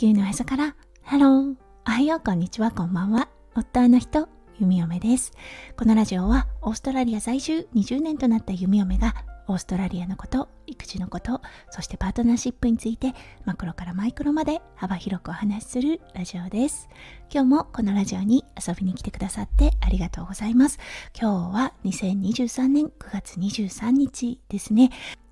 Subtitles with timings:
[0.00, 0.74] 地球のおへそから。
[1.02, 2.20] ハローおはよう。
[2.24, 2.70] こんにちは。
[2.70, 3.28] こんばんは。
[3.54, 4.30] 夫の人。
[4.58, 5.34] 弓嫁です。
[5.76, 7.68] このラジオはオーストラリア在住。
[7.74, 8.54] 20年となった。
[8.54, 9.14] 弓嫁が
[9.46, 16.88] オーストラリアのこと育児のことそしてパートナーシップについてマクロからマイクロまで幅広くお話しするラジオです。
[17.30, 20.78] 今日もこのラジオに遊びに来てくださってありがとうございます。
[21.14, 24.88] 今日は2023年9月23日ですね。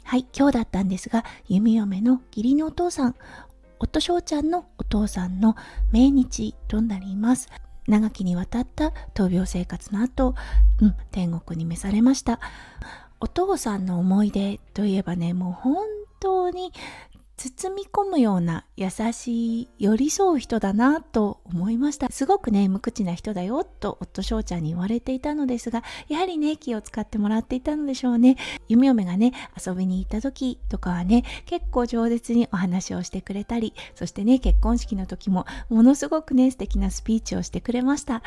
[0.08, 3.14] はい、今日だったんですが、弓嫁の義理のお父さん、
[3.80, 5.56] 夫翔ちゃんのお父さんの
[5.92, 7.48] 命日となります。
[7.86, 10.34] 長きにわたった闘病生活の後、
[10.80, 12.40] うん、天国に召されました。
[13.20, 15.86] お父さんの思い出といえばね、もう本
[16.20, 16.72] 当に
[17.38, 22.08] 包み込むような優しい寄り添う人だなと思いました。
[22.10, 28.36] すごくね無口な人だよと夫翔ちゃんに言われていたのですがやはりね気を使ってもらっていたのでしょうね。
[28.68, 29.32] 弓嫁がね
[29.64, 38.24] 遊びに行った時とかはね結構饒舌にお話をしてくれたりそしてね結婚式の時もものすごくね素敵なスピーチをしてくれました。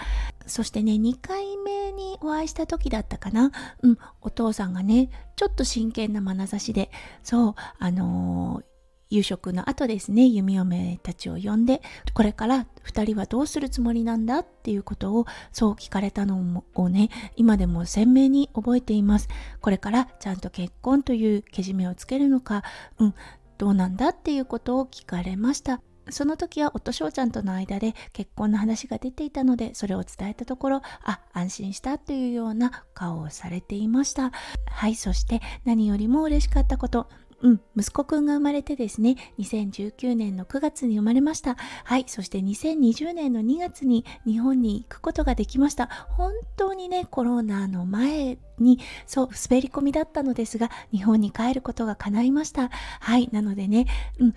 [0.47, 3.51] そしてね2回目にお会いした時だったかな。
[3.81, 6.91] うんお父さんがねちょっと真剣な眼差しで
[7.23, 8.70] そうあのー
[9.11, 11.81] 夕食の後ですね弓嫁たちを呼んで
[12.13, 19.27] これから2人はどうするつもりなんだっていうことをそう聞かれたのをね今でも鮮明に覚えています。
[19.59, 22.63] これからちゃんと結婚というけじめをつけるのか
[22.97, 23.13] うん
[23.57, 25.81] どうなんだっていうことを聞かれました。
[26.09, 34.31] その時は夫翔ちゃんとの間で結婚の話が出ていたのでそれを伝えたところあ安心したというような顔をされていました。
[34.67, 37.07] はいそして何よりも嬉しかったこと。
[37.41, 41.55] うん、息子くんが生まれてですね、2019年の9月に生まれました。
[41.83, 45.87] はい、そして2020年の2月に日本に行くことができました。
[46.09, 52.69] 本当にね、コロナの前に、そう、滑り込みだったのですが、日本に帰ることが叶いました。
[52.99, 53.87] はい、なのでね、
[54.19, 54.33] うん、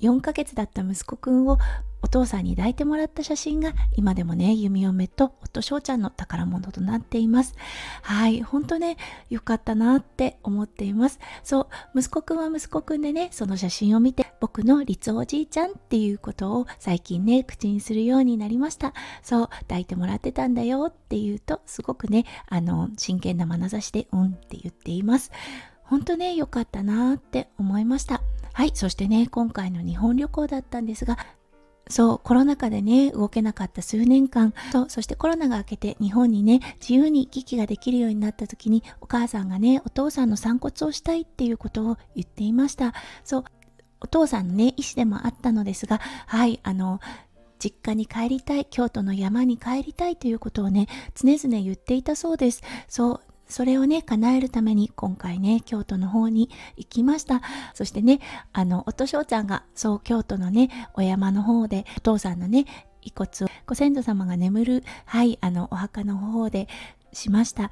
[0.00, 1.58] 4ヶ月だった息子くんを
[2.00, 7.54] お父さんに抱いてもらった写真が今でもね、弓嫁と夫翔ちゃんの宝物となっています。
[8.02, 8.96] はい、ほんとね、
[9.30, 11.18] よかったなって思っています。
[11.42, 18.94] そう、息子くんは息子くんでね、その写真を見て、僕の立おじいちゃんっていうことを最近ね、口にするようになりました。
[19.22, 25.32] そう、抱いてもらってたんだよって言うと、すごくね、あの、真剣な眼差しで、うんって言っています。
[25.82, 28.17] ほんとね、良かったなって思いました。
[28.58, 31.16] はい、そしてね、今回の日本旅行だったんですが、
[31.88, 42.94] そう、コロナ禍でね、動けなかった数年間、そう、そしてコロナが明けて日本にね、自由に行き来ができるようになった時に、お母さんがね、お父さんの散骨をしたいっていうことを言っていました。
[43.22, 43.44] そう、
[44.00, 46.98] お父さんのね、意思でもあったのですが、はい、あの、
[47.60, 52.64] 実家に帰りたい、京都の山に帰りたいということをね、常々言っていたそうです。
[52.88, 57.42] そう、それをね、叶えるために今回ね、京都の方に行きました。
[57.74, 58.20] そしてね、
[58.52, 62.66] あの、夫翔ちゃんが、そう、京都のね、お山の方で、お父さんのね、
[63.02, 66.68] 遺骨をご先祖様が眠る、はい、あの、お墓の方で
[67.12, 67.70] しました。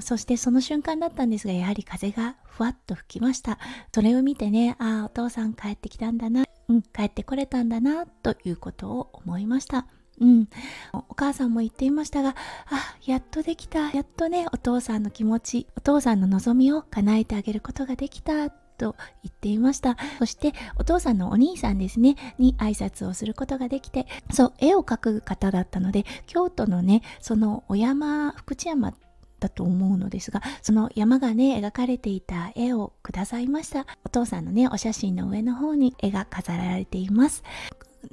[0.00, 3.58] そしてその瞬間だったんですが、やはり風がふわっと吹きました。
[3.94, 9.86] それを見てね、ああ、お父さん帰ってきたんだな、うん、帰ってこれたんだな、ということを思いました。
[10.20, 10.48] うん、
[10.92, 12.36] お母さんも言っていましたが、
[12.66, 13.90] あ、やっとできた。
[13.90, 18.50] やっとね、お父さんの気持ち、お父さんの望みを叶えてあげることができた。
[18.80, 19.98] と言っていました。
[20.18, 28.94] そしてお父さんのお兄さんですね、に挨拶をすることができて、そう、絵を描く方だったので、京都のね、そのお山、福知山
[29.38, 33.86] だと思うのですが、その山がね、描かれていた絵をくださいました。
[34.04, 37.42] お父さんのね、お写真の上の方に絵が飾られています。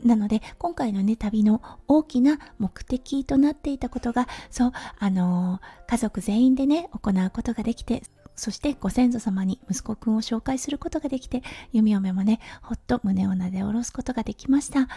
[0.03, 8.03] なので今回のね旅の大きな目的となっていたことがそうあのー、家族全員でね行うことができて
[8.35, 11.41] そしてご先祖様に息子くんを紹介することができて
[11.73, 14.87] 弓嫁もねほっと胸をなで下ろすことができました。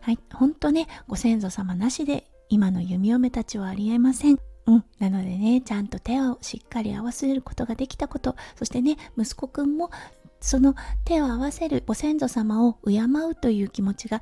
[0.00, 4.38] はい本当ねご先祖様なしで今の弓嫁たちはありえません。
[4.66, 9.90] うん、なのでねちゃんと手をしっかり合わせることができたことそしてね息子くんも
[10.44, 10.74] その
[11.06, 14.20] 手を合わせるご先祖様を敬うという気持ちが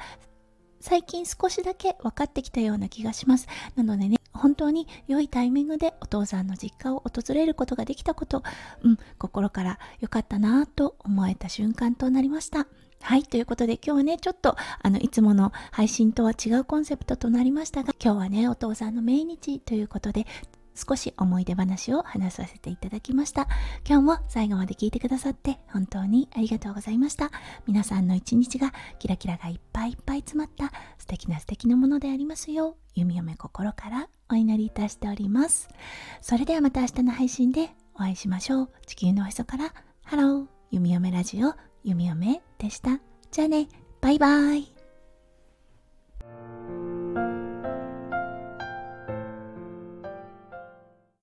[0.78, 3.48] 最近少しだけ分かってきたような気がします。
[3.74, 8.44] なのでね、本当に良いタイミングでお父さんの実家を訪れることができたこと、
[8.82, 12.68] うん、心から良かったなぁと思えた瞬間となりました。
[13.00, 13.24] はい。
[13.24, 20.26] ということで今日はね、ちょっとあの、いつもの配信とは違うコンセプトとなりましたが、今日はね、お父さんの命日ということで、
[20.74, 23.48] 少し思い出話を話させていただきました。
[23.86, 27.30] 今日も最後まで聞いてくださって本当にありがとうございました。
[27.66, 35.68] 皆さんの一日がキラキラがいっぱいいっぱい詰まった素敵な素敵なものでありますよう、弓嫁心からお祈りいたしております。
[36.20, 38.70] それではまた明日の配信でお会いしましょう。
[38.86, 41.54] 地球のおへそからハロー、弓嫁ラジオ、
[41.84, 43.00] 弓嫁でした。
[43.30, 43.68] じゃあね、
[44.00, 44.71] バイバイ。